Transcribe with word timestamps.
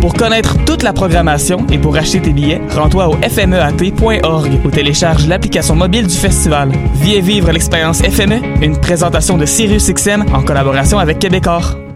Pour 0.00 0.14
connaître 0.14 0.56
toute 0.64 0.82
la 0.82 0.92
programmation 0.92 1.66
et 1.70 1.78
pour 1.78 1.96
acheter 1.96 2.20
tes 2.20 2.32
billets, 2.32 2.60
rends-toi 2.70 3.08
au 3.08 3.14
fmeat.org 3.16 4.60
ou 4.64 4.70
télécharge 4.70 5.26
l'application 5.26 5.74
mobile 5.74 6.06
du 6.06 6.14
festival. 6.14 6.70
Viens 6.94 7.20
vivre 7.20 7.50
l'expérience 7.50 8.02
FME, 8.02 8.40
une 8.62 8.78
présentation 8.78 9.36
de 9.36 9.46
SiriusXM 9.46 10.24
en 10.32 10.42
collaboration 10.42 10.98
avec 10.98 11.18
Québecor. 11.18 11.76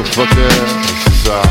Oh 0.00 0.04
fucker, 0.04 0.48
c'est 1.04 1.28
ça. 1.28 1.42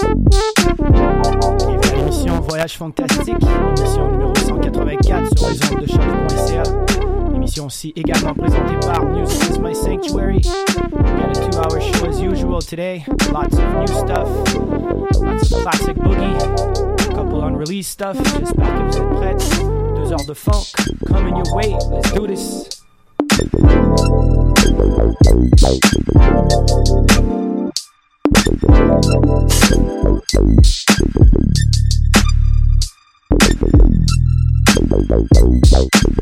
Bienvenue 0.00 1.78
à 1.92 1.96
l'émission 1.96 2.40
Voyage 2.40 2.78
Fantastique, 2.78 3.36
émission 3.76 4.10
numéro 4.10 4.34
184 4.34 5.38
sur 5.38 5.50
les 5.50 5.70
ondes 5.70 5.80
de 5.80 5.86
choc.ca. 5.86 6.62
Émission 7.34 7.66
aussi 7.66 7.92
également 7.94 8.32
présentée 8.32 8.78
par 8.86 9.04
Music 9.04 9.60
My 9.60 9.74
Sanctuary. 9.74 10.36
We 10.36 11.02
got 11.02 11.36
a 11.36 11.50
two 11.50 11.58
hour 11.58 11.80
show 11.80 12.06
as 12.06 12.20
usual 12.22 12.62
today. 12.62 13.04
Lots 13.30 13.58
of 13.58 13.74
new 13.76 13.86
stuff, 13.88 14.28
lots 15.20 15.52
of 15.52 15.62
classic 15.62 15.96
boogie, 15.98 16.38
couple 17.14 17.44
unreleased 17.44 17.90
stuff. 17.90 18.16
J'espère 18.38 18.74
que 18.74 18.82
vous 18.82 18.96
êtes 18.96 19.10
prêts. 19.16 19.36
Deux 19.96 20.12
heures 20.12 20.26
de 20.26 20.34
funk, 20.34 20.72
coming 21.06 21.36
your 21.36 21.54
way, 21.54 21.76
let's 21.90 22.10
do 22.12 22.26
this. 22.26 22.70
Thank 29.70 30.34
you. 36.18 36.19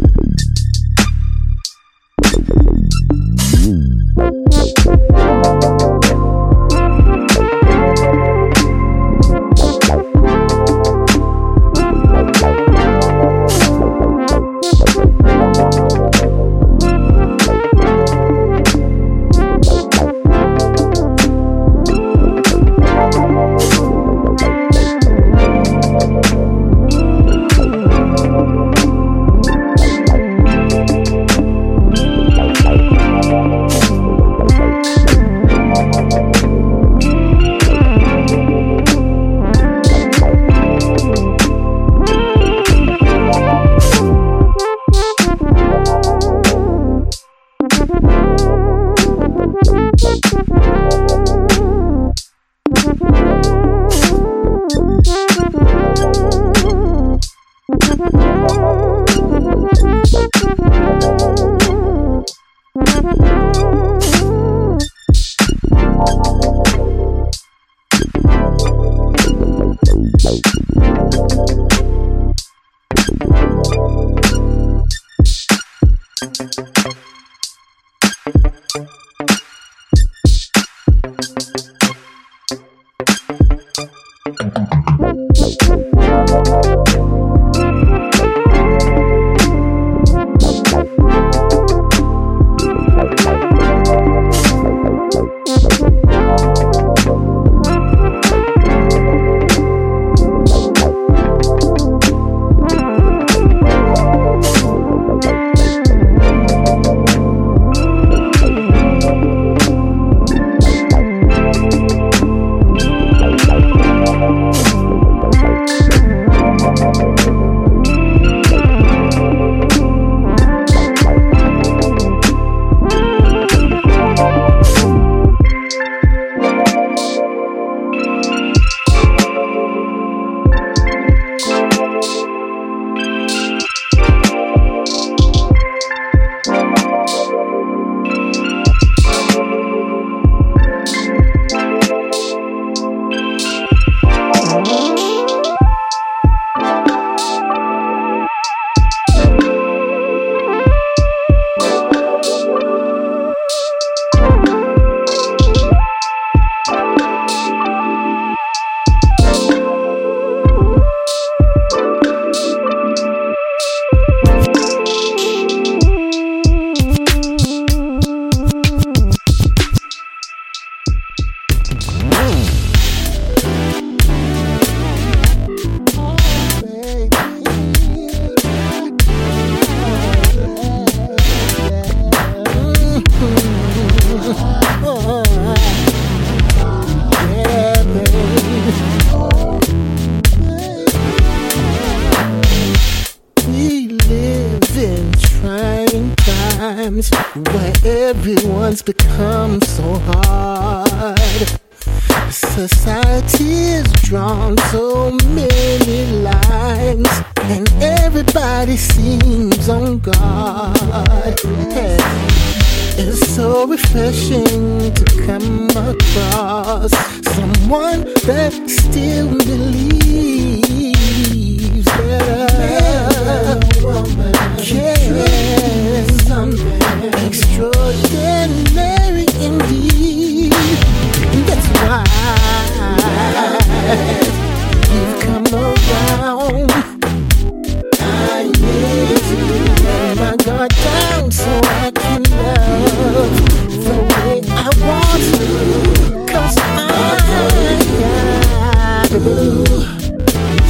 possible. 249.19 249.83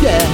Yeah. 0.03 0.27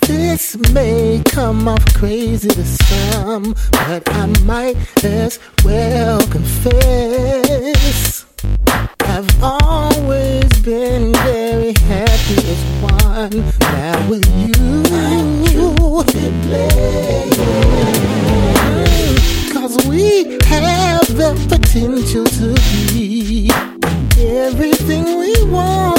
This 0.00 0.56
may 0.72 1.22
come 1.24 1.68
off 1.68 1.84
crazy 1.94 2.48
to 2.48 2.64
some, 2.64 3.54
but 3.72 4.08
I 4.08 4.26
might 4.44 4.76
as 5.04 5.38
well 5.64 6.20
confess. 6.28 8.24
I've 9.00 9.42
always 9.42 10.48
been 10.62 11.12
very 11.12 11.72
happy 11.72 12.38
as 12.38 12.62
one. 12.82 13.44
Now 13.60 14.08
with 14.08 14.26
you, 14.36 14.82
cause 19.52 19.76
we 19.86 20.38
have 20.46 21.06
the 21.16 21.34
potential 21.48 22.24
to 22.24 22.54
be 22.92 23.50
everything 24.18 25.18
we 25.18 25.34
want. 25.50 25.95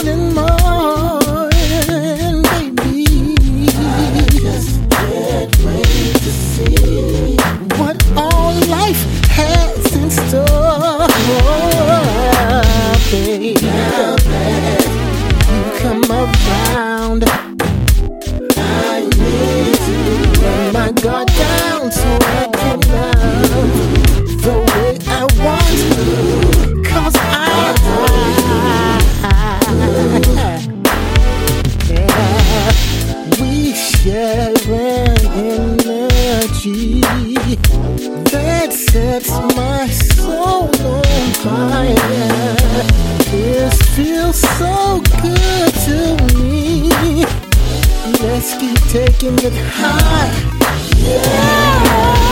making 49.31 49.51
it 49.51 49.57
hot. 49.57 50.57
Yeah. 50.97 52.26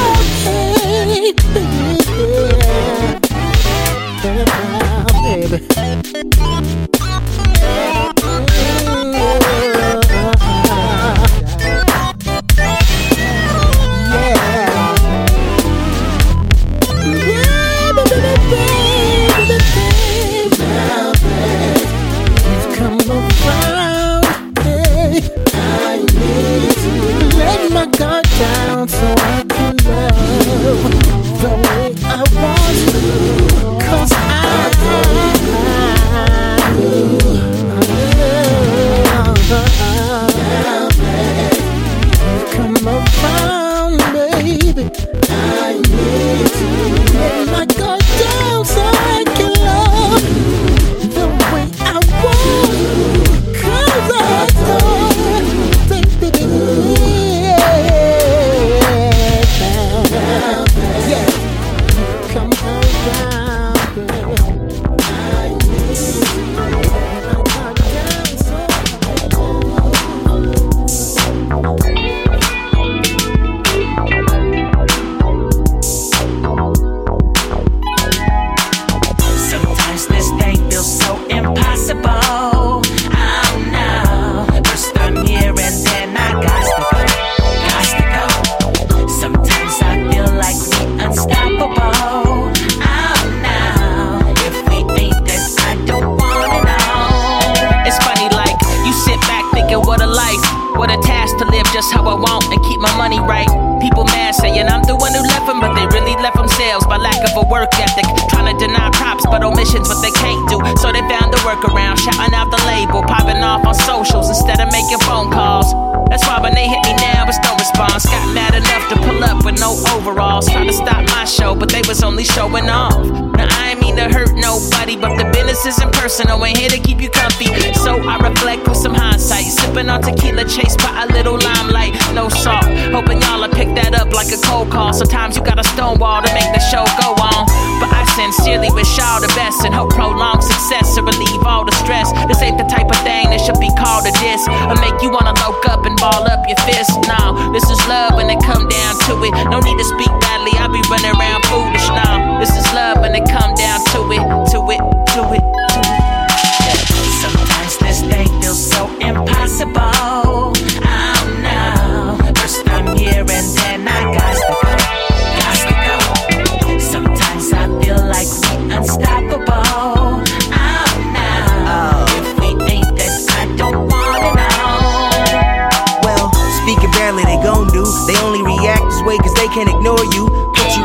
success 140.55 140.95
to 140.95 141.03
relieve 141.03 141.43
all 141.43 141.65
the 141.65 141.75
stress. 141.83 142.11
This 142.27 142.41
ain't 142.41 142.57
the 142.57 142.63
type 142.71 142.87
of 142.87 142.99
thing 143.03 143.27
that 143.29 143.43
should 143.43 143.59
be 143.59 143.67
called 143.75 144.07
a 144.07 144.13
diss 144.23 144.47
or 144.47 144.75
make 144.79 144.95
you 145.03 145.11
wanna 145.11 145.35
loke 145.43 145.67
up 145.67 145.85
and 145.85 145.95
ball 145.99 146.23
up 146.31 146.47
your 146.47 146.59
fist. 146.63 146.95
Now, 147.07 147.51
this 147.51 147.67
is 147.69 147.79
love 147.87 148.15
when 148.15 148.29
it 148.29 148.39
come 148.39 148.67
down 148.67 148.93
to 149.05 149.13
it. 149.27 149.33
No 149.51 149.59
need 149.59 149.77
to 149.77 149.87
speak 149.87 150.11
badly, 150.23 150.55
I 150.55 150.71
be 150.71 150.79
running 150.87 151.11
around 151.11 151.43
foolish 151.51 151.87
now. 151.91 152.39
This 152.39 152.55
is 152.55 152.65
love 152.73 153.03
when 153.03 153.13
it 153.15 153.27
come 153.27 153.54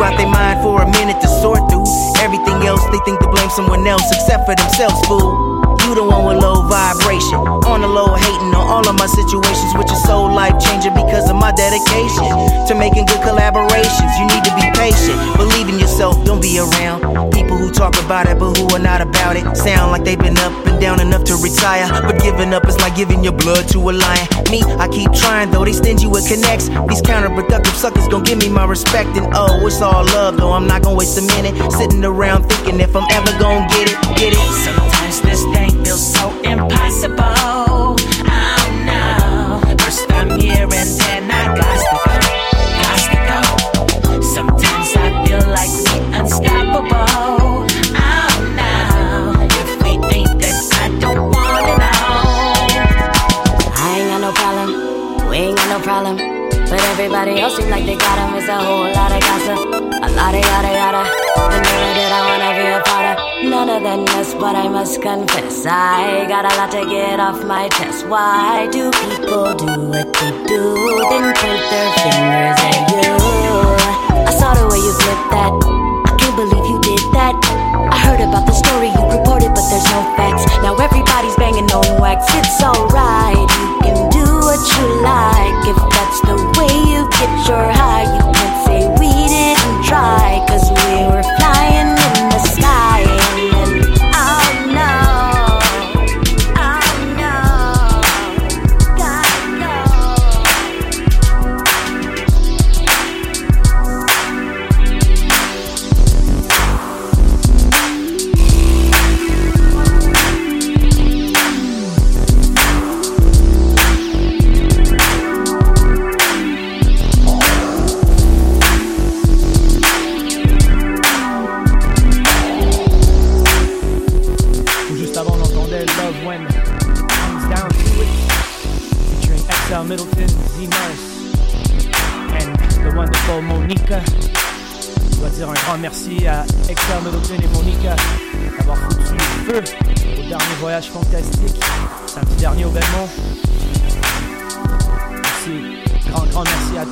out 0.03 0.17
their 0.17 0.29
mind 0.29 0.63
for 0.63 0.83
a 0.83 0.89
minute 0.91 1.21
to 1.21 1.29
sort 1.29 1.61
through. 1.71 1.85
Everything 2.21 2.67
else, 2.67 2.85
they 2.93 3.01
think 3.05 3.21
to 3.21 3.29
blame 3.29 3.51
someone 3.51 3.87
else 3.87 4.05
except 4.13 4.47
for 4.47 4.55
themselves, 4.55 4.97
fool. 5.07 5.77
You 5.85 5.95
the 5.95 6.05
one 6.05 6.25
with 6.25 6.43
low 6.43 6.63
vibration. 6.69 7.41
On 7.69 7.81
the 7.81 7.89
low, 7.89 8.15
hating 8.15 8.53
on 8.55 8.67
all 8.69 8.85
of 8.87 8.97
my 8.97 9.07
situations, 9.07 9.73
which 9.77 9.91
is 9.91 10.03
so 10.05 10.25
life 10.25 10.59
changing 10.61 10.95
because 10.95 11.29
of 11.31 11.37
my 11.37 11.53
dedication 11.53 12.29
to 12.69 12.73
making 12.77 13.07
good 13.07 13.21
collaborations. 13.25 14.11
You 14.21 14.27
need 14.29 14.45
to 14.45 14.55
be 14.55 14.67
patient, 14.77 15.17
believe 15.37 15.69
in 15.69 15.79
yourself, 15.79 16.23
don't 16.25 16.43
be 16.43 16.59
around 16.59 17.30
who 17.61 17.71
talk 17.71 17.95
about 18.03 18.27
it 18.27 18.39
but 18.39 18.57
who 18.57 18.67
are 18.75 18.79
not 18.79 19.01
about 19.01 19.37
it. 19.37 19.45
Sound 19.57 19.93
like 19.93 20.05
they've 20.05 20.19
been 20.19 20.39
up 20.39 20.53
and 20.67 20.81
down 20.81 21.01
enough 21.01 21.25
to 21.25 21.37
retire, 21.37 21.89
but 22.03 22.21
giving 22.23 22.55
up 22.55 22.67
is 22.67 22.79
like 22.79 22.97
giving 22.97 23.23
your 23.23 23.35
blood 23.35 23.69
to 23.69 23.79
a 23.91 23.93
lion. 23.93 24.27
Me, 24.51 24.63
I 24.79 24.89
keep 24.89 25.13
trying 25.13 25.51
though, 25.51 25.65
they 25.65 25.73
stingy 25.73 26.07
with 26.07 26.27
connects. 26.27 26.69
These 26.89 27.03
counterproductive 27.03 27.75
suckers 27.75 28.09
gon' 28.09 28.25
give 28.25 28.39
me 28.39 28.49
my 28.49 28.65
respect, 28.65 29.11
and 29.17 29.29
oh, 29.35 29.67
it's 29.67 29.81
all 29.83 30.05
love 30.07 30.39
though. 30.39 30.53
I'm 30.53 30.67
not 30.67 30.83
gonna 30.83 30.97
waste 30.97 31.19
a 31.19 31.23
minute 31.23 31.55
sitting 31.73 32.05
around 32.05 32.49
thinking 32.49 32.81
if 32.81 32.97
I'm 32.97 33.07
ever 33.13 33.33
gonna 33.39 33.69
get 33.69 33.93
it, 33.93 33.99
get 34.17 34.33
it. 34.35 34.90
Everybody 57.21 57.43
else 57.43 57.57
seem 57.57 57.69
like 57.69 57.85
they 57.85 57.97
got 57.97 58.19
'em. 58.19 58.35
It's 58.35 58.49
a 58.49 58.57
whole 58.57 58.89
lot 58.99 59.13
of 59.13 59.21
gossip, 59.21 59.59
a 60.07 60.09
lot 60.17 60.35
of 60.35 60.41
yada 60.41 60.73
yada. 60.81 61.03
And 61.53 61.63
never 61.69 61.91
did 61.99 62.13
I 62.19 62.21
wanna 62.29 62.51
be 62.59 62.67
a 62.73 62.81
part 62.89 63.07
of 63.13 63.17
none 63.45 63.69
of 63.69 63.83
them 63.83 64.05
mess, 64.05 64.33
but 64.35 64.55
I 64.57 64.69
must 64.69 65.03
confess 65.03 65.67
I 65.67 66.25
got 66.29 66.45
a 66.51 66.53
lot 66.57 66.71
to 66.71 66.83
get 66.87 67.21
off 67.21 67.45
my 67.45 67.69
chest. 67.77 68.07
Why 68.09 68.69
do 68.73 68.91
people 69.05 69.53
do 69.55 69.73
what 69.93 70.09
they 70.19 70.33
do, 70.53 70.63
then 71.11 71.25
point 71.41 71.65
their 71.73 71.91
fingers 72.01 72.61
at 72.71 72.79
you? 72.93 73.13
I 74.31 74.33
saw 74.41 74.55
the 74.55 74.67
way 74.71 74.81
you 74.87 74.93
flipped 75.03 75.29
that. 75.37 75.53
I 76.09 76.13
can't 76.21 76.37
believe 76.37 76.67
you 76.73 76.79
did 76.81 77.05
that. 77.19 77.35
I 77.95 77.97
heard 78.07 78.21
about 78.21 78.47
the 78.47 78.57
story 78.63 78.89
you 78.97 79.03
reported, 79.17 79.53
but 79.57 79.65
there's 79.69 79.89
no 79.93 80.01
facts. 80.17 80.45
Now 80.63 80.75
everybody's 80.77 81.37
banging 81.37 81.71
on 81.73 82.01
wax. 82.01 82.25
It's 82.39 82.63
alright, 82.63 83.51
you 83.61 83.67
can 83.83 84.10
what 84.61 84.79
you 84.79 85.03
like. 85.03 85.69
If 85.69 85.77
that's 85.91 86.21
the 86.23 86.37
way 86.59 86.75
you 86.93 87.09
get 87.11 87.49
your 87.49 87.65
high, 87.73 88.05
you 88.05 88.21
can't 88.33 88.67
say 88.67 88.81
we 89.01 89.09
didn't 89.29 89.85
try. 89.85 90.45
Cause 90.49 90.69
we 90.71 91.09
were 91.09 91.20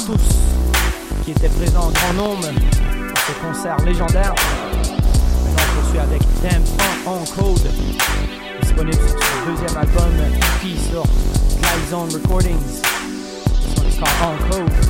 tous 0.09 1.23
qui 1.23 1.33
étaient 1.33 1.51
présents 1.51 1.89
en 1.89 1.91
grand 1.91 2.13
nombre 2.15 2.47
à 2.47 3.21
ce 3.27 3.47
concert 3.47 3.77
légendaire. 3.85 4.35
Maintenant, 5.45 5.63
on 5.77 5.83
poursuit 5.83 5.99
avec 5.99 6.23
Damn 6.43 6.63
on 7.07 7.25
Code, 7.37 7.69
disponible 8.63 8.97
sur 8.97 9.19
son 9.19 9.51
deuxième 9.51 9.77
album 9.77 10.13
EP 10.25 10.79
sur 10.91 11.05
Fly 11.05 11.91
Zone 11.91 12.09
Recordings. 12.15 12.83
On 14.01 14.51
Code. 14.51 14.88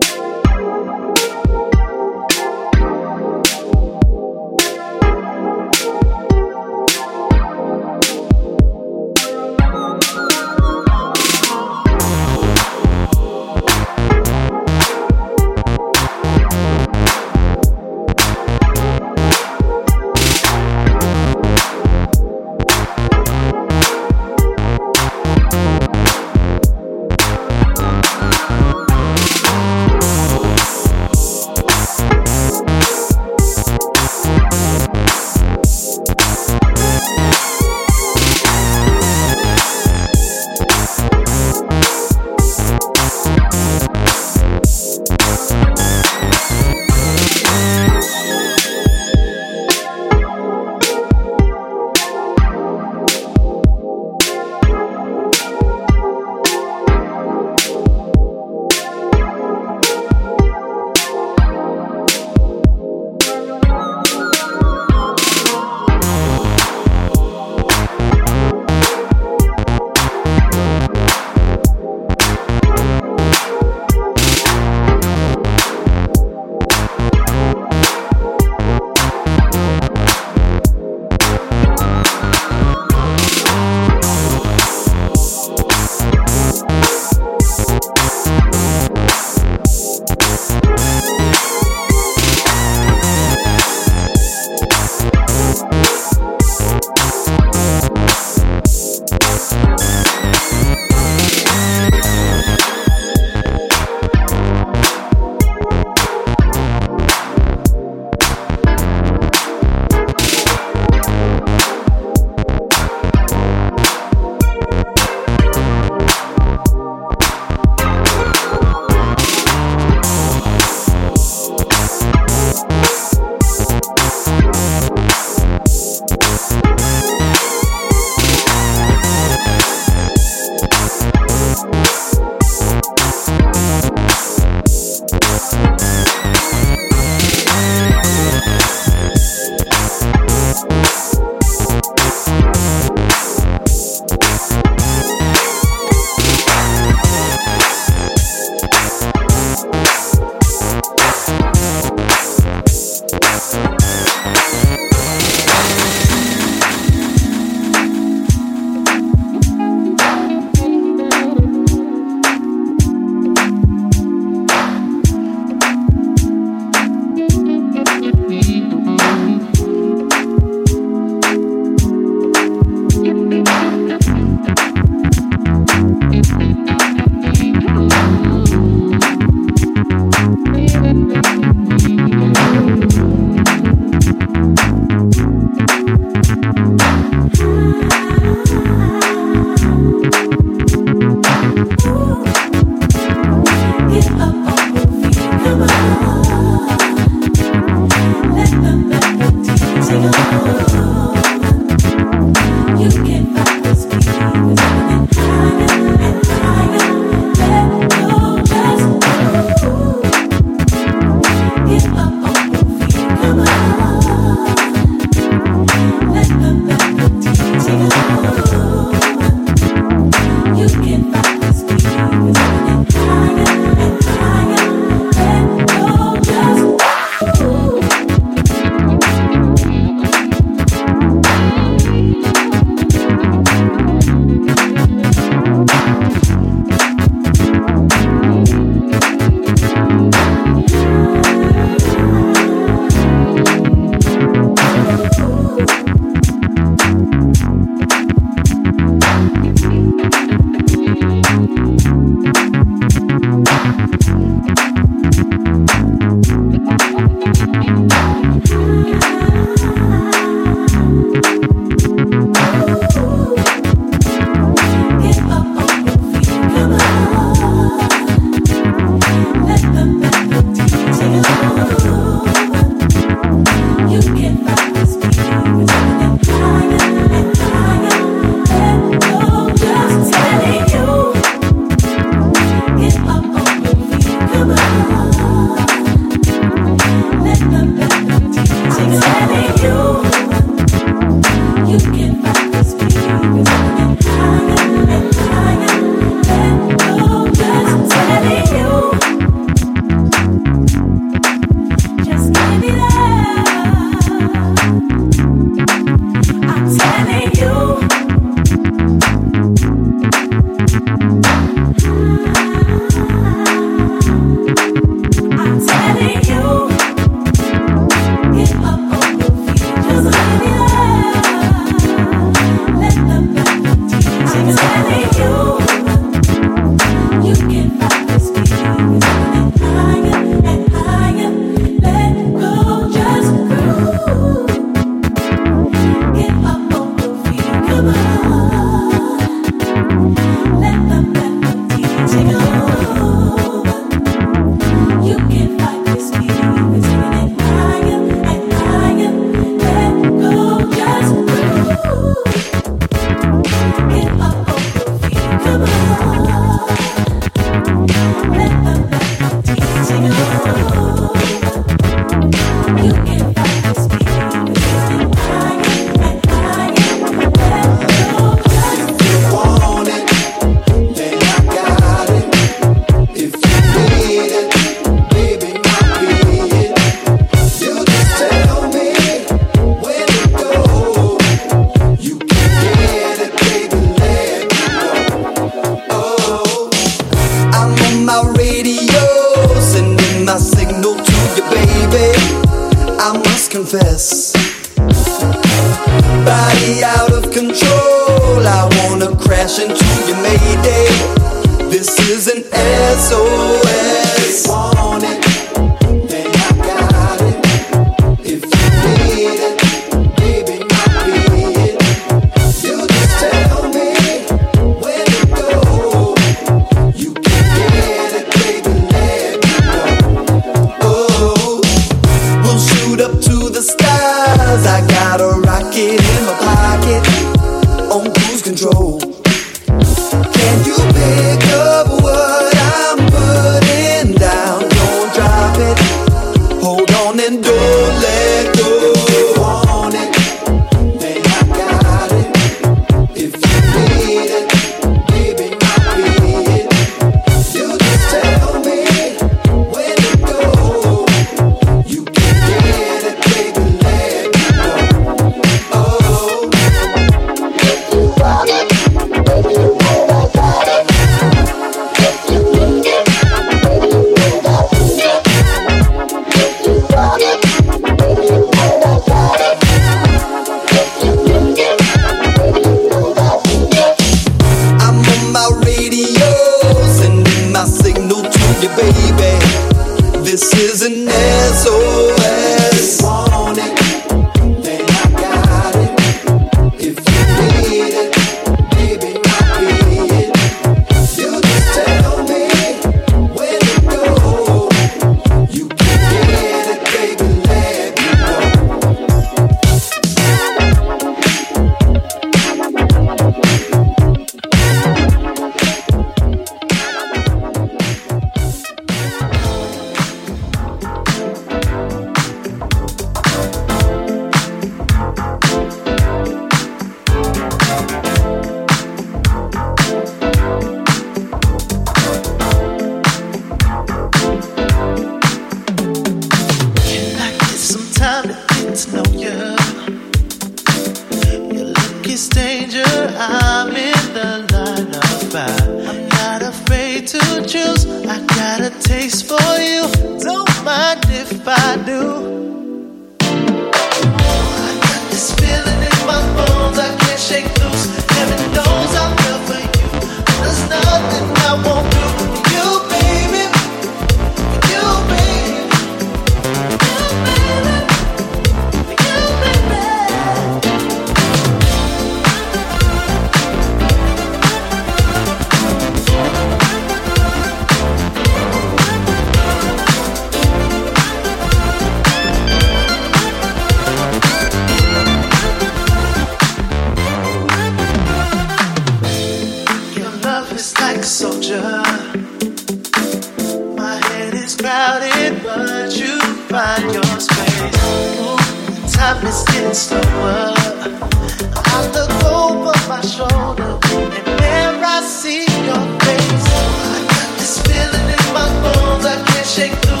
shake 599.51 599.81
the 599.81 600.00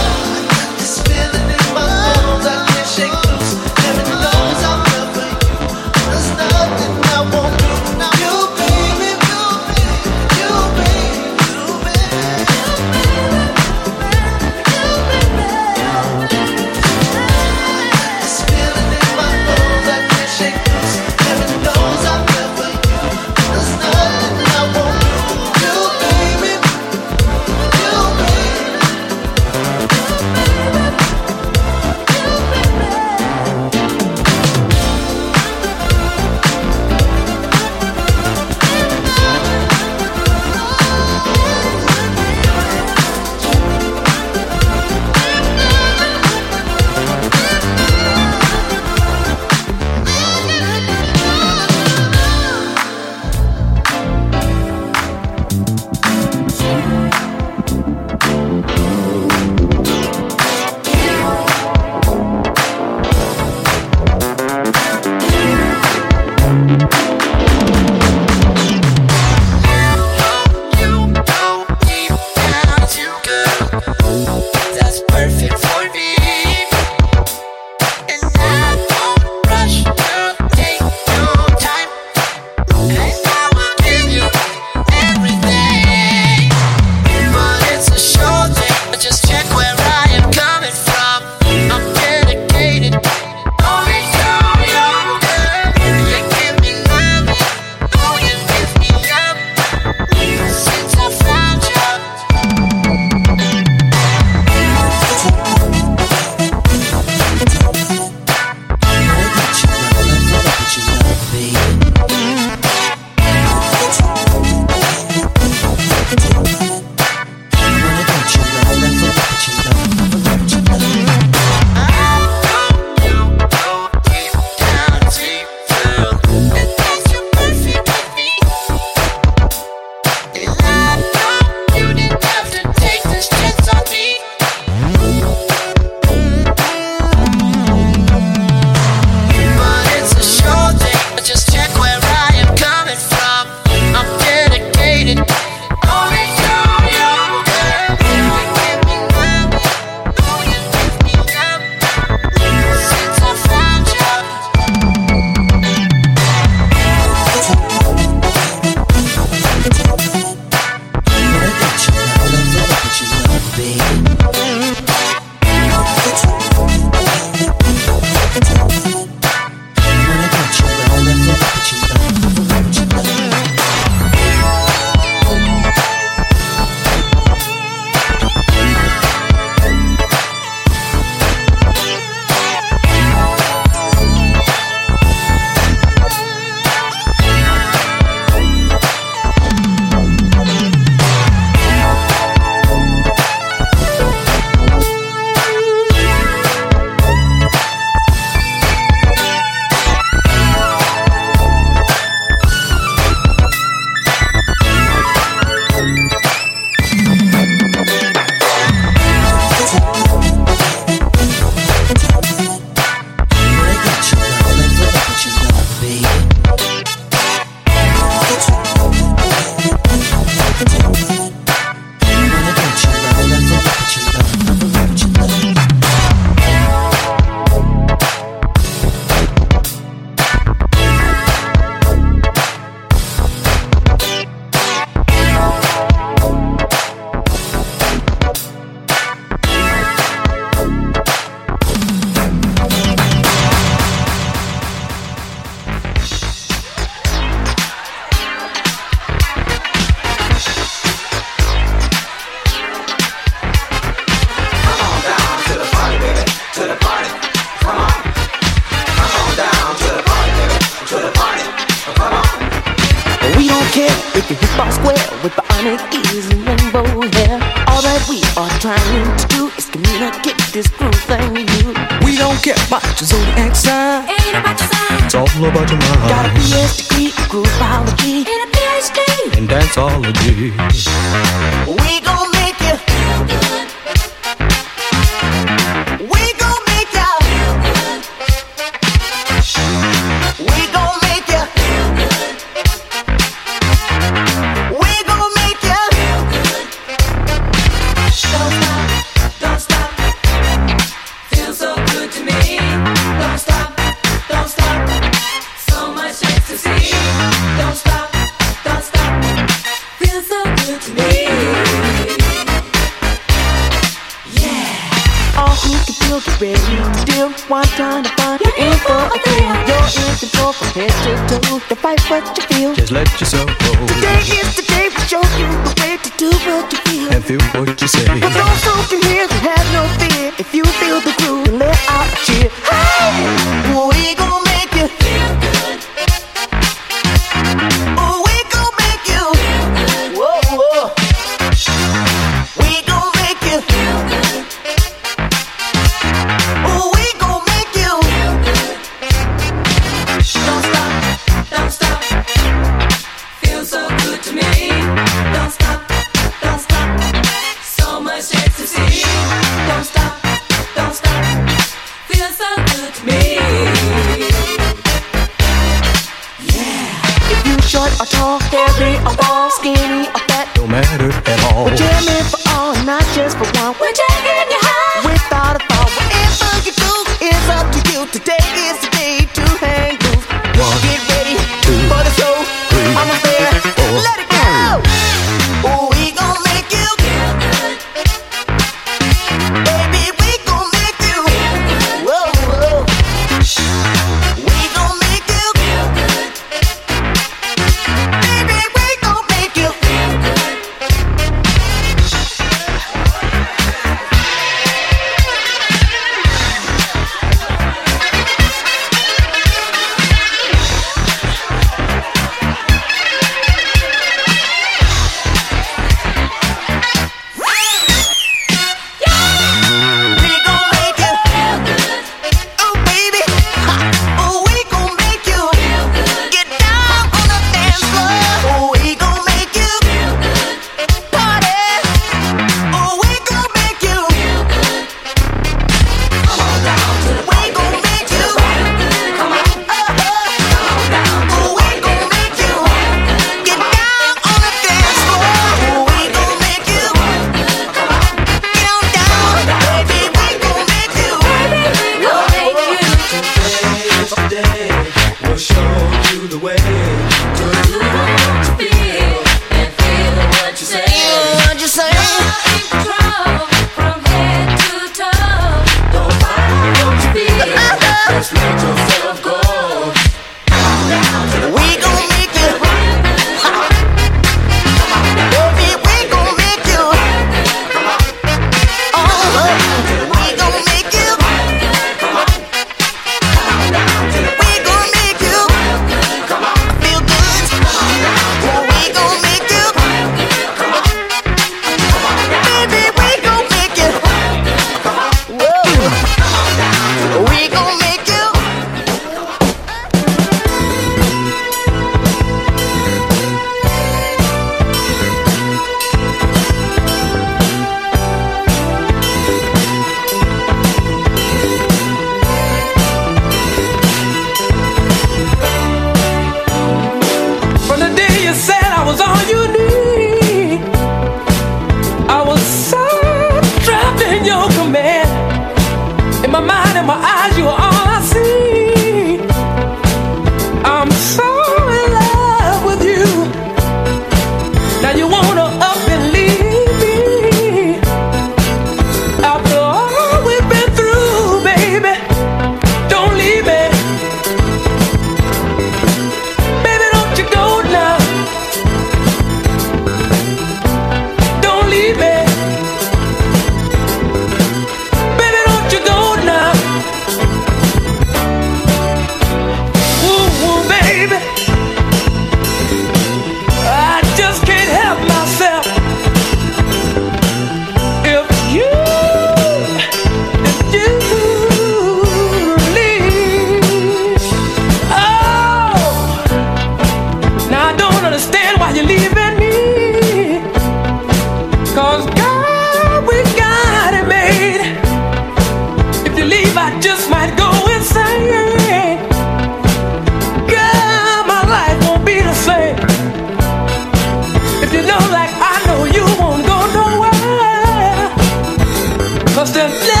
Yeah. 599.61 600.00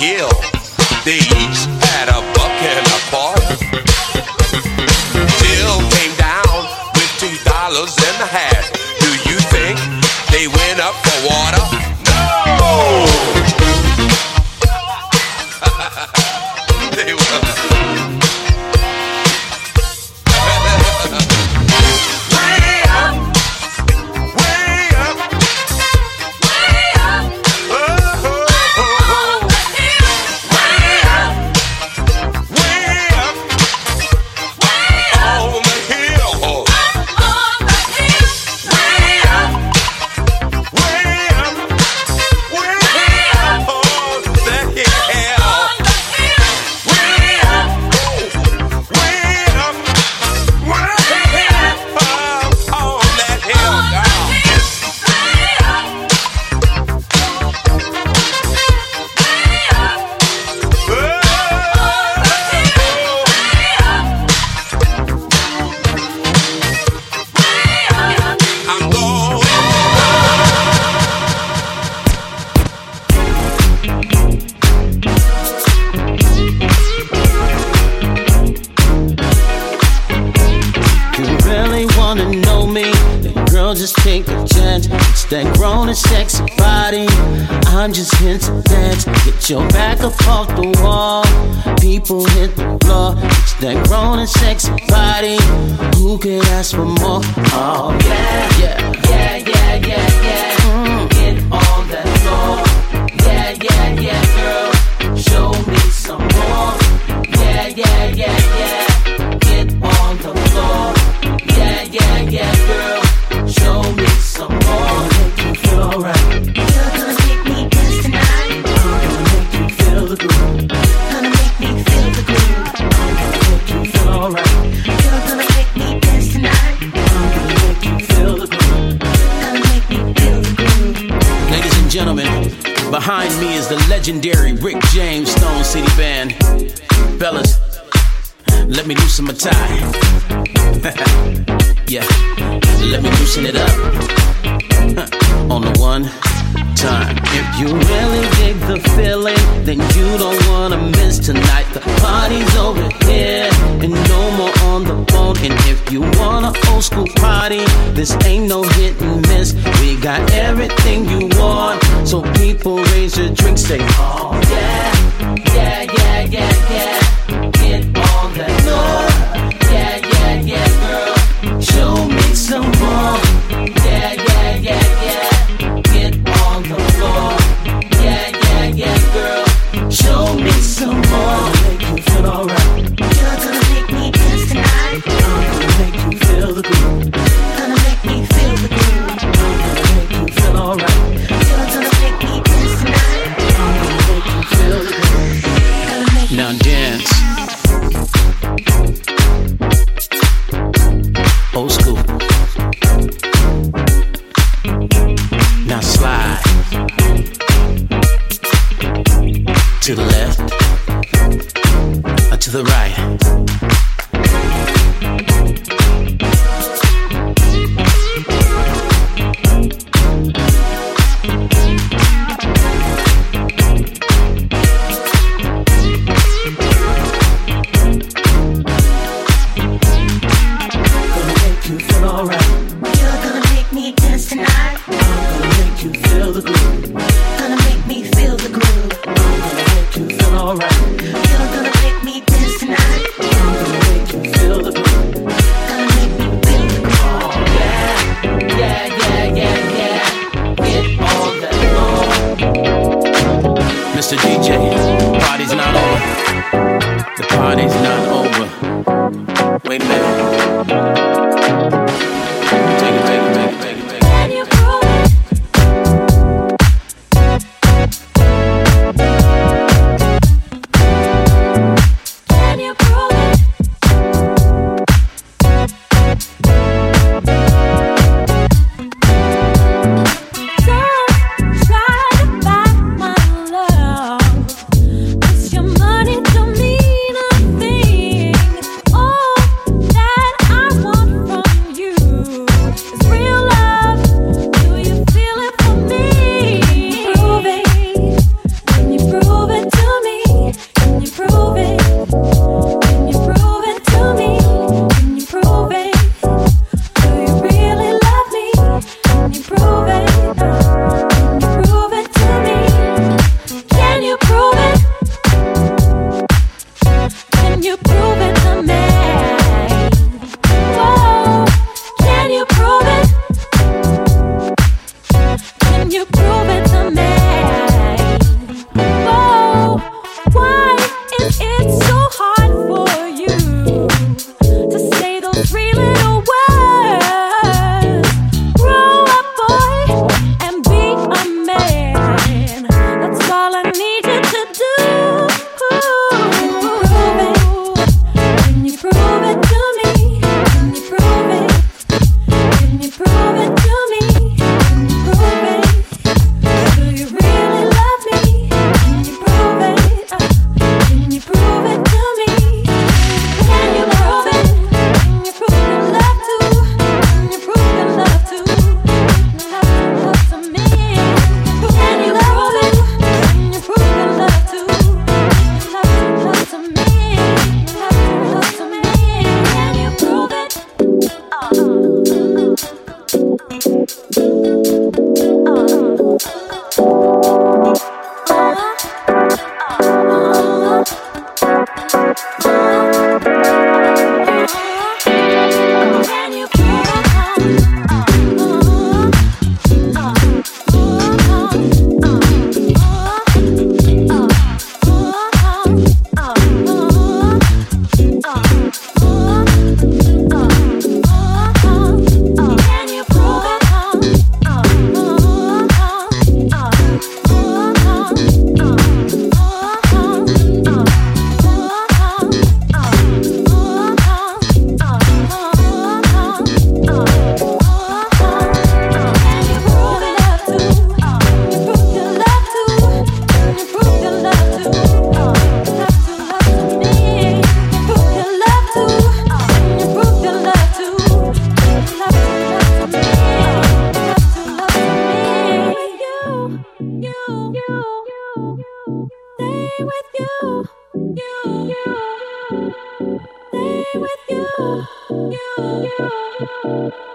Hill. 0.00 0.32
They 1.04 1.18
each 1.18 1.60
had 1.92 2.08
a 2.08 2.39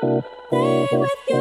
avant, 0.06 0.24
on 1.30 1.35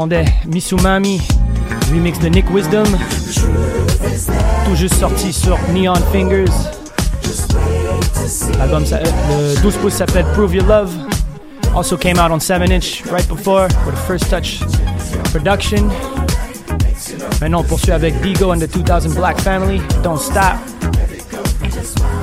entendait 0.00 0.24
Misumami, 0.46 1.20
remix 1.92 2.18
de 2.20 2.28
Nick 2.28 2.46
Wisdom, 2.50 2.84
tout 4.64 4.74
juste 4.74 4.94
sorti 4.94 5.30
sur 5.30 5.58
Neon 5.74 5.92
Fingers. 6.10 6.46
L'album, 8.58 8.82
le 8.82 9.60
12 9.60 9.76
pouces 9.76 9.92
s'appelle 9.92 10.24
Prove 10.32 10.54
Your 10.54 10.66
Love. 10.66 10.90
Also 11.76 11.98
came 11.98 12.18
out 12.18 12.30
on 12.30 12.40
7 12.40 12.70
inch 12.70 13.04
right 13.12 13.28
before 13.28 13.68
with 13.84 13.92
a 13.92 14.06
first 14.06 14.30
touch 14.30 14.60
production. 15.32 15.90
Maintenant, 17.42 17.60
on 17.60 17.64
poursuit 17.64 17.92
avec 17.92 18.18
Digo 18.22 18.54
and 18.54 18.60
the 18.60 18.68
2000 18.68 19.14
Black 19.14 19.38
Family. 19.42 19.82
Don't 20.02 20.18
stop. 20.18 20.56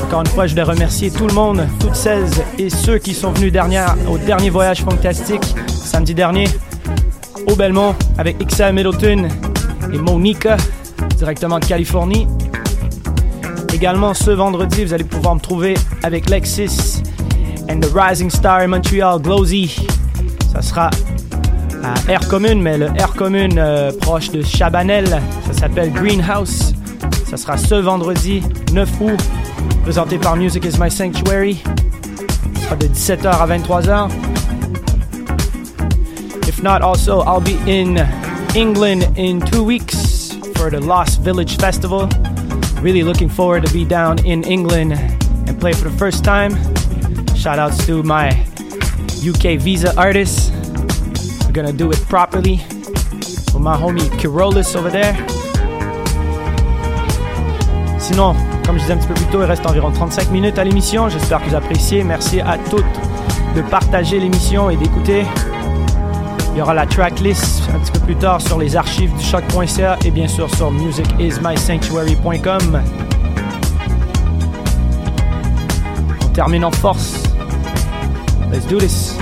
Encore 0.04 0.22
une 0.22 0.28
fois, 0.28 0.48
je 0.48 0.54
voulais 0.54 0.64
remercier 0.64 1.12
tout 1.12 1.28
le 1.28 1.34
monde, 1.34 1.68
toutes 1.80 1.96
celles 1.96 2.28
et 2.58 2.72
ceux 2.72 2.98
qui 2.98 3.14
sont 3.14 3.34
venus 3.34 3.52
dernière, 3.52 3.96
au 4.10 4.18
dernier 4.18 4.50
voyage 4.50 4.82
fantastique 4.82 5.44
samedi 5.68 6.16
dernier 6.16 6.48
au 7.52 7.56
Belmont 7.56 7.96
avec 8.18 8.42
Ixa 8.42 8.72
Middleton 8.72 9.28
et 9.92 9.98
Monica 9.98 10.58
directement 11.18 11.60
de 11.60 11.66
Californie. 11.66 12.28
Également 13.74 14.14
ce 14.14 14.32
vendredi, 14.32 14.86
vous 14.86 14.94
allez 14.94 15.04
pouvoir 15.04 15.36
me 15.36 15.40
trouver 15.40 15.76
avec 16.04 16.30
Lexis 16.30 17.04
and 17.70 17.80
the 17.80 17.90
Rising 17.94 18.30
Star 18.30 18.68
Montreal 18.68 19.22
Glowsy. 19.22 19.76
Ça 20.52 20.62
sera 20.62 20.90
à 21.84 22.12
Air 22.12 22.28
Commune, 22.28 22.62
mais 22.62 22.78
le 22.78 22.88
Air 22.98 23.14
Commune 23.14 23.58
euh, 23.58 23.92
proche 24.02 24.32
de 24.32 24.42
Chabanel. 24.42 25.22
Ça 25.48 25.54
s'appelle 25.54 25.92
Greenhouse. 25.92 26.74
Ça 27.30 27.38
sera 27.38 27.58
ce 27.58 27.76
vendredi 27.76 28.42
9 28.74 28.90
août, 29.02 29.24
présenté 29.84 30.18
par 30.18 30.36
Music 30.36 30.66
is 30.66 30.80
My 30.80 30.90
Sanctuary. 30.90 31.62
Ça 32.56 32.62
sera 32.64 32.76
de 32.78 32.88
17h 32.88 33.28
à 33.28 33.48
23h. 33.48 34.10
If 36.58 36.64
not, 36.64 36.82
also, 36.82 37.20
I'll 37.20 37.40
be 37.40 37.60
in 37.68 38.00
England 38.56 39.16
in 39.16 39.42
two 39.42 39.64
weeks 39.64 40.34
for 40.56 40.72
the 40.72 40.82
Lost 40.82 41.22
Village 41.22 41.56
Festival. 41.58 42.10
Really 42.82 43.04
looking 43.04 43.30
forward 43.30 43.64
to 43.68 43.72
be 43.72 43.86
down 43.86 44.26
in 44.26 44.44
England 44.44 44.94
and 44.94 45.60
play 45.60 45.74
for 45.74 45.88
the 45.88 45.96
first 46.00 46.24
time. 46.24 46.58
Shout 47.36 47.60
outs 47.60 47.86
to 47.86 48.02
my 48.02 48.30
UK 49.22 49.60
visa 49.60 49.96
artists. 49.98 50.50
We're 51.46 51.52
gonna 51.52 51.72
do 51.72 51.92
it 51.92 52.00
properly 52.10 52.60
with 53.14 53.60
my 53.60 53.78
homie 53.78 54.10
Kirolis 54.18 54.76
over 54.76 54.90
there. 54.90 55.14
Sinon, 58.00 58.36
comme 58.66 58.80
je 58.80 58.82
disais 58.82 58.94
un 58.94 58.98
petit 58.98 59.08
peu 59.10 59.14
plus 59.14 59.26
tôt, 59.26 59.42
il 59.44 59.46
reste 59.46 59.68
environ 59.68 59.92
35 59.92 60.32
minutes 60.32 60.58
à 60.58 60.64
l'émission. 60.64 61.08
J'espère 61.08 61.40
que 61.44 61.50
vous 61.50 61.56
appréciez. 61.56 62.04
Merci 62.04 62.42
à 62.42 62.58
toutes 62.58 62.84
de 63.56 63.62
partager 63.62 64.20
l'émission 64.20 64.72
et 64.72 64.76
d'écouter. 64.76 65.24
Il 66.58 66.62
y 66.62 66.64
aura 66.64 66.74
la 66.74 66.88
tracklist 66.88 67.70
un 67.72 67.78
petit 67.78 67.92
peu 67.92 68.00
plus 68.00 68.16
tard 68.16 68.42
sur 68.42 68.58
les 68.58 68.76
archives 68.76 69.16
du 69.16 69.24
choc.ca 69.24 69.96
et 70.04 70.10
bien 70.10 70.28
sûr 70.28 70.50
sur 70.56 70.72
musicismysanctuary.com. 70.72 72.82
On 76.20 76.28
termine 76.30 76.66
en 76.66 76.72
force. 76.72 77.22
Let's 78.52 78.66
do 78.66 78.80
this. 78.80 79.20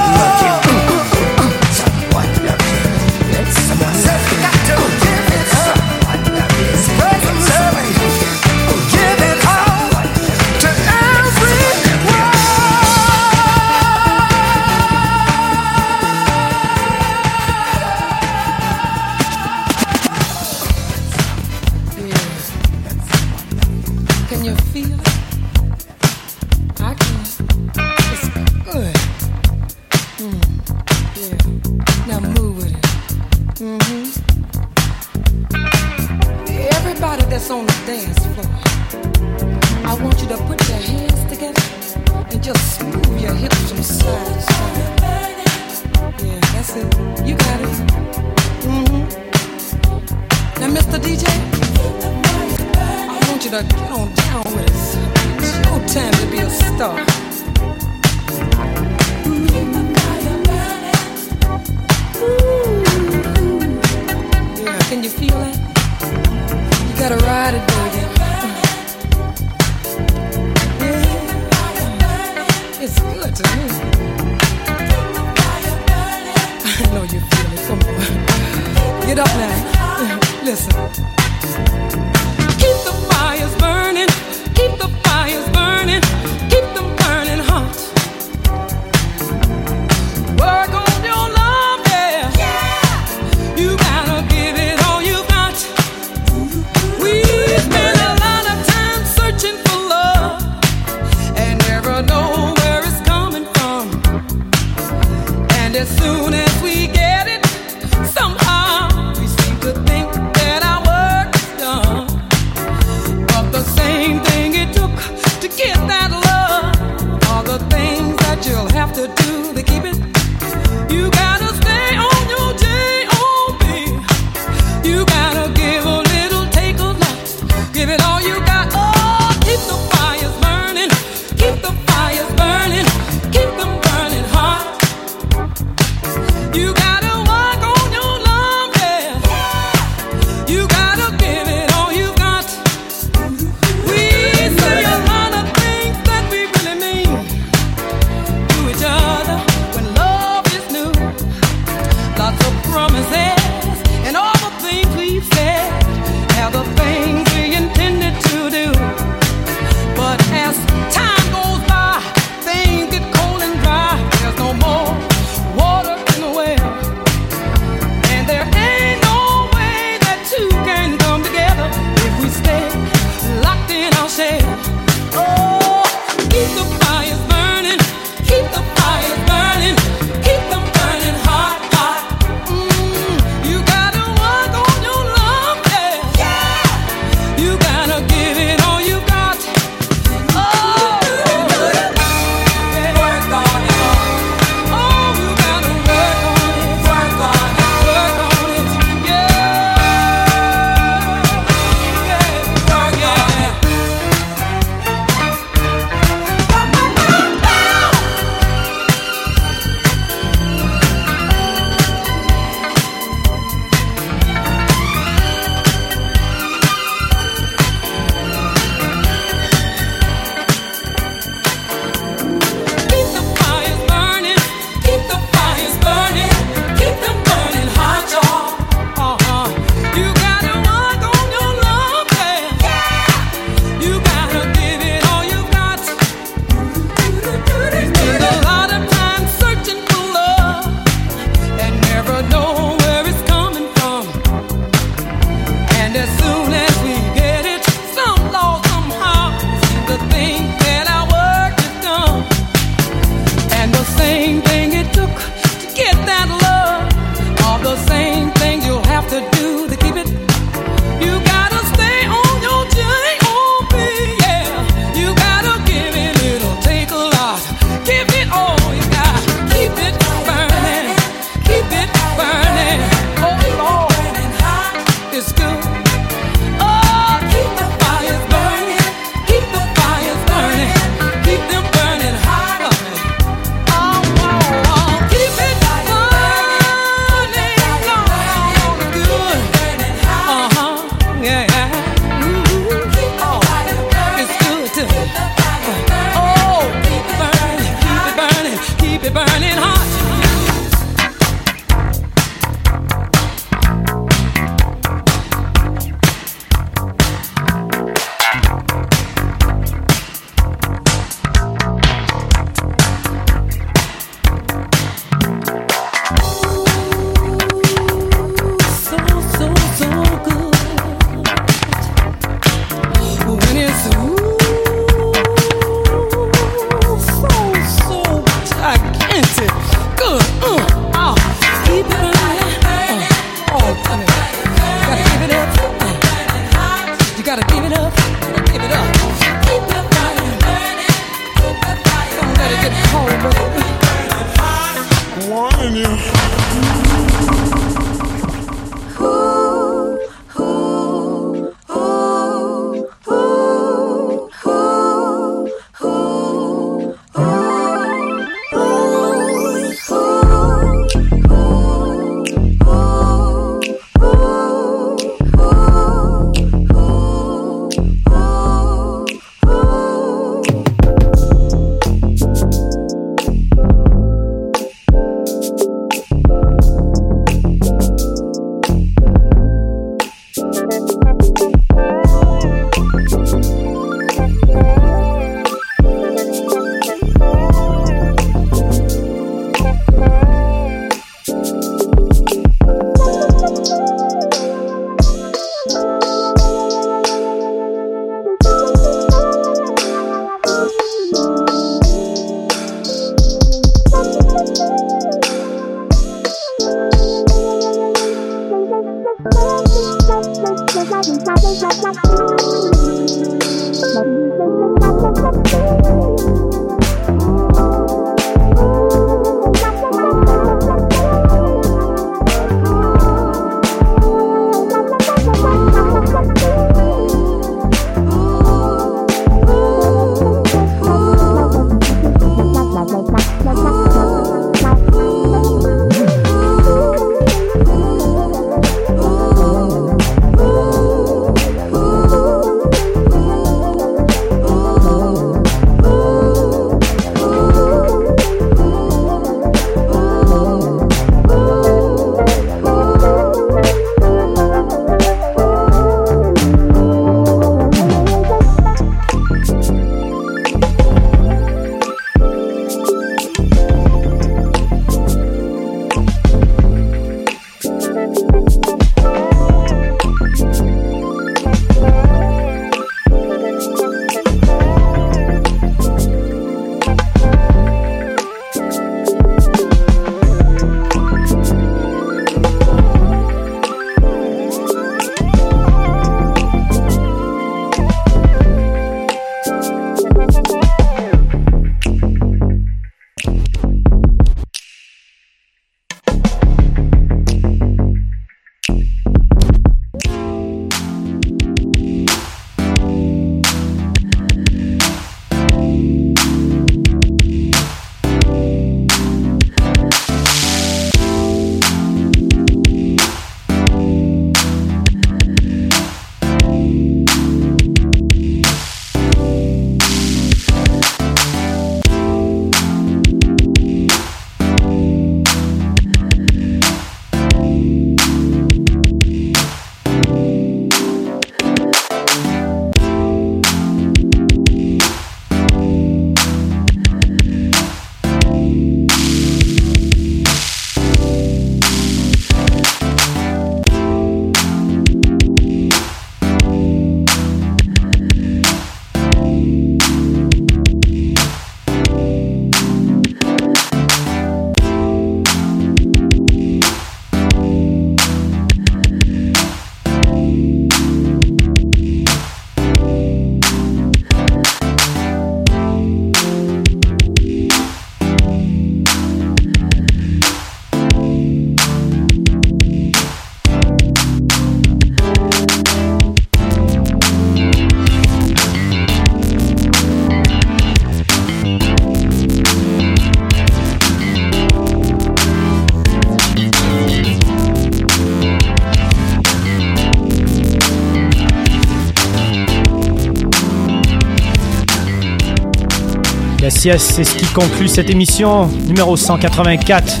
Yes, 596.66 596.82
c'est 596.82 597.04
ce 597.04 597.14
qui 597.14 597.26
conclut 597.26 597.68
cette 597.68 597.90
émission 597.90 598.48
numéro 598.66 598.96
184 598.96 600.00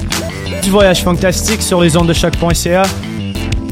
du 0.64 0.70
Voyage 0.70 1.04
Fantastique 1.04 1.62
sur 1.62 1.80
les 1.80 1.96
ondes 1.96 2.08
de 2.08 2.12
choc.ca. 2.12 2.82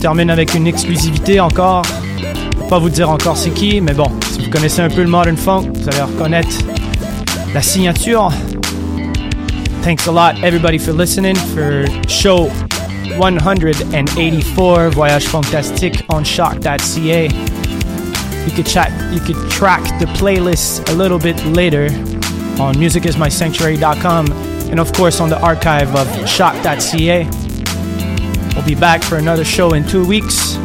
Termine 0.01 0.31
avec 0.31 0.55
une 0.55 0.69
exclusivité 0.69 1.41
encore. 1.41 1.83
Pas 2.69 2.79
vous 2.79 2.91
dire 2.91 3.11
encore 3.11 3.37
c'est 3.37 3.51
qui, 3.51 3.81
mais 3.81 3.95
bon, 3.95 4.07
si 4.31 4.45
vous 4.45 4.49
connaissez 4.49 4.81
un 4.81 4.89
peu 4.89 5.03
le 5.03 5.09
modern 5.09 5.37
funk, 5.37 5.73
vous 5.75 5.89
allez 5.89 6.03
reconnaître 6.03 6.57
la 7.53 7.63
signature. 7.63 8.31
Thanks 9.83 10.07
a 10.07 10.13
lot, 10.13 10.41
everybody, 10.45 10.79
for 10.79 10.93
listening 10.93 11.35
for 11.35 11.87
show 12.07 12.49
184 13.19 14.91
Voyage 14.91 15.27
Fantastique 15.27 16.05
on 16.11 16.23
shock.ca. 16.23 17.25
You 18.47 18.53
could 18.55 18.69
chat, 18.69 18.93
you 19.13 19.19
could 19.19 19.51
track 19.51 19.83
the 19.99 20.07
playlist 20.17 20.89
a 20.91 20.93
little 20.93 21.19
bit 21.19 21.45
later 21.47 21.89
on 22.61 22.75
musicismysanctuary.com 22.75 24.27
and 24.71 24.81
of 24.81 24.93
course 24.93 25.21
on 25.21 25.29
the 25.29 25.41
archive 25.41 25.95
of 25.95 26.07
shock.ca. 26.29 27.29
We'll 28.55 28.65
be 28.65 28.75
back 28.75 29.03
for 29.03 29.17
another 29.17 29.45
show 29.45 29.75
in 29.75 29.87
two 29.87 30.05
weeks. 30.05 30.57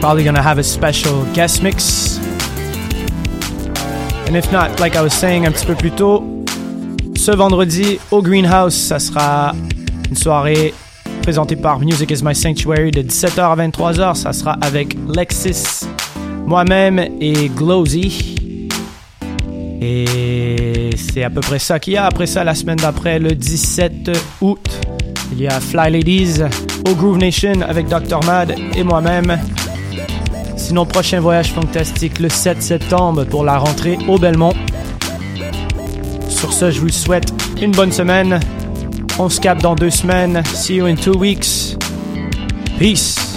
Probably 0.00 0.24
gonna 0.24 0.42
have 0.42 0.58
a 0.58 0.62
special 0.64 1.24
guest 1.34 1.62
mix. 1.62 2.18
And 4.26 4.36
if 4.36 4.50
not, 4.52 4.78
like 4.80 4.94
I 4.96 5.02
was 5.02 5.14
saying 5.14 5.46
un 5.46 5.52
petit 5.52 5.66
peu 5.66 5.74
plus 5.74 5.90
tôt, 5.90 6.22
ce 7.16 7.32
vendredi 7.32 7.98
au 8.10 8.22
Greenhouse. 8.22 8.74
Ça 8.74 8.98
sera 8.98 9.54
une 10.08 10.16
soirée 10.16 10.72
présentée 11.22 11.56
par 11.56 11.80
Music 11.80 12.10
is 12.10 12.22
My 12.22 12.34
Sanctuary 12.34 12.90
de 12.90 13.02
17h 13.02 13.40
à 13.40 13.56
23h. 13.56 14.14
Ça 14.14 14.32
sera 14.32 14.56
avec 14.60 14.96
Lexis, 15.08 15.86
moi-même 16.46 16.98
et 17.20 17.48
Glowsy. 17.48 18.37
Et 19.80 20.90
c'est 20.96 21.22
à 21.22 21.30
peu 21.30 21.40
près 21.40 21.58
ça 21.58 21.78
qu'il 21.78 21.94
y 21.94 21.96
a. 21.96 22.06
Après 22.06 22.26
ça, 22.26 22.44
la 22.44 22.54
semaine 22.54 22.78
d'après, 22.78 23.18
le 23.18 23.32
17 23.32 24.10
août, 24.40 24.68
il 25.32 25.40
y 25.40 25.46
a 25.46 25.60
Fly 25.60 25.92
Ladies 25.92 26.42
au 26.88 26.94
Groove 26.94 27.18
Nation 27.18 27.60
avec 27.66 27.88
Dr. 27.88 28.24
Mad 28.24 28.54
et 28.74 28.82
moi-même. 28.82 29.38
Sinon, 30.56 30.84
prochain 30.84 31.20
voyage 31.20 31.52
fantastique 31.52 32.18
le 32.18 32.28
7 32.28 32.62
septembre 32.62 33.24
pour 33.24 33.44
la 33.44 33.58
rentrée 33.58 33.98
au 34.08 34.18
Belmont. 34.18 34.54
Sur 36.28 36.52
ce, 36.52 36.70
je 36.70 36.80
vous 36.80 36.88
souhaite 36.88 37.32
une 37.60 37.72
bonne 37.72 37.92
semaine. 37.92 38.40
On 39.18 39.28
se 39.28 39.40
capte 39.40 39.62
dans 39.62 39.74
deux 39.74 39.90
semaines. 39.90 40.42
See 40.54 40.76
you 40.76 40.86
in 40.86 40.96
two 40.96 41.16
weeks. 41.16 41.76
Peace. 42.78 43.27